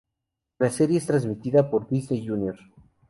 [0.57, 2.57] La serie es transmitida por Disney Junior.